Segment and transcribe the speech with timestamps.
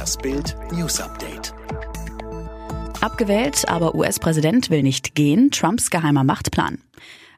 [0.00, 1.52] Das Bild News Update.
[3.02, 5.50] Abgewählt, aber US-Präsident will nicht gehen.
[5.50, 6.78] Trumps geheimer Machtplan.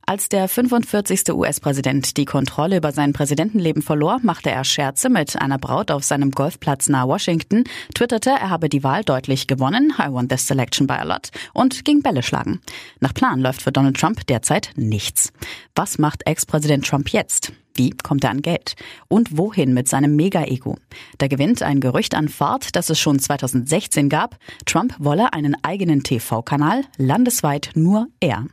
[0.07, 1.33] Als der 45.
[1.33, 6.31] US-Präsident die Kontrolle über sein Präsidentenleben verlor, machte er Scherze mit einer Braut auf seinem
[6.31, 7.65] Golfplatz nahe Washington,
[7.97, 11.85] twitterte, er habe die Wahl deutlich gewonnen, I won this election by a lot, und
[11.85, 12.61] ging Bälle schlagen.
[13.01, 15.33] Nach Plan läuft für Donald Trump derzeit nichts.
[15.75, 17.53] Was macht Ex-Präsident Trump jetzt?
[17.75, 18.75] Wie kommt er an Geld?
[19.09, 20.77] Und wohin mit seinem Mega-Ego?
[21.19, 24.37] Da gewinnt ein Gerücht an Fahrt, das es schon 2016 gab.
[24.67, 28.47] Trump wolle einen eigenen TV-Kanal, landesweit nur er.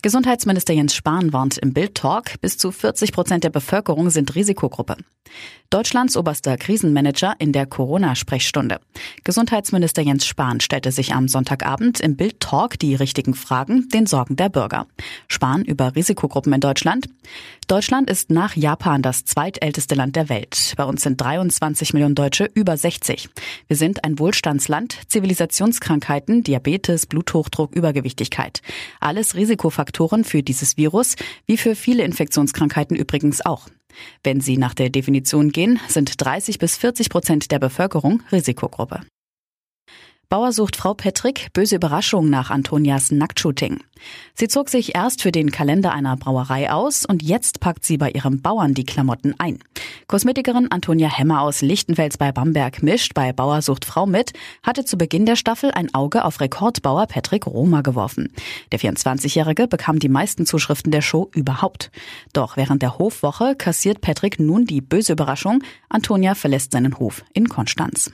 [0.00, 4.96] Gesundheitsminister Jens Spahn warnt im Bild-Talk, bis zu 40 Prozent der Bevölkerung sind Risikogruppe.
[5.70, 8.80] Deutschlands oberster Krisenmanager in der Corona-Sprechstunde.
[9.24, 14.48] Gesundheitsminister Jens Spahn stellte sich am Sonntagabend im Bild-Talk die richtigen Fragen den Sorgen der
[14.48, 14.86] Bürger.
[15.26, 17.08] Spahn über Risikogruppen in Deutschland.
[17.66, 20.72] Deutschland ist nach Japan das zweitälteste Land der Welt.
[20.78, 23.28] Bei uns sind 23 Millionen Deutsche über 60.
[23.66, 28.62] Wir sind ein Wohlstandsland, Zivilisationskrankheiten, Diabetes, Bluthochdruck, Übergewichtigkeit.
[29.00, 29.87] Alles Risikofaktoren
[30.24, 33.68] für dieses Virus, wie für viele Infektionskrankheiten übrigens auch.
[34.22, 39.00] Wenn sie nach der Definition gehen, sind 30 bis 40 Prozent der Bevölkerung Risikogruppe.
[40.30, 43.80] Bauer sucht Frau Petrick böse Überraschung nach Antonias Nacktshooting.
[44.34, 48.10] Sie zog sich erst für den Kalender einer Brauerei aus und jetzt packt sie bei
[48.10, 49.58] ihrem Bauern die Klamotten ein.
[50.06, 54.98] Kosmetikerin Antonia Hemmer aus Lichtenfels bei Bamberg mischt bei Bauer sucht Frau mit, hatte zu
[54.98, 58.30] Beginn der Staffel ein Auge auf Rekordbauer Patrick Roma geworfen.
[58.70, 61.90] Der 24-Jährige bekam die meisten Zuschriften der Show überhaupt.
[62.34, 67.48] Doch während der Hofwoche kassiert Patrick nun die böse Überraschung, Antonia verlässt seinen Hof in
[67.48, 68.12] Konstanz.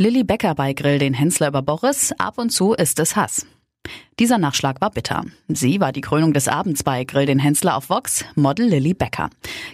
[0.00, 2.14] Lilly Becker bei Grill den Hensler über Boris.
[2.18, 3.44] Ab und zu ist es Hass.
[4.20, 5.24] Dieser Nachschlag war bitter.
[5.48, 9.28] Sie war die Krönung des Abends bei Grill den Hensler auf Vox, Model Lilly Becker.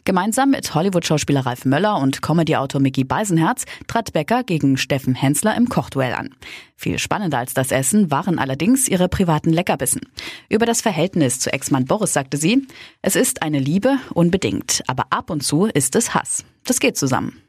[0.06, 5.68] Gemeinsam mit Hollywood-Schauspieler Ralf Möller und Comedy-Autor Mickey Beisenherz trat Becker gegen Steffen Hensler im
[5.68, 6.34] Kochduell an.
[6.74, 10.00] Viel spannender als das Essen waren allerdings ihre privaten Leckerbissen.
[10.48, 12.66] Über das Verhältnis zu Ex-Mann Boris sagte sie,
[13.02, 16.46] es ist eine Liebe, unbedingt, aber ab und zu ist es Hass.
[16.64, 17.43] Das geht zusammen.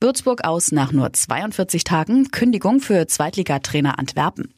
[0.00, 4.54] Würzburg aus nach nur 42 Tagen, Kündigung für Zweitligatrainer Antwerpen.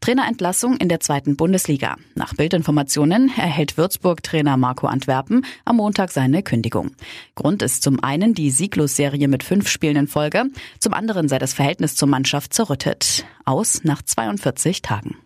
[0.00, 1.96] Trainerentlassung in der zweiten Bundesliga.
[2.14, 6.92] Nach Bildinformationen erhält Würzburg-Trainer Marco Antwerpen am Montag seine Kündigung.
[7.34, 10.44] Grund ist zum einen die Sieglos-Serie mit fünf Spielen in Folge,
[10.78, 13.24] zum anderen sei das Verhältnis zur Mannschaft zerrüttet.
[13.44, 15.16] Aus nach 42 Tagen.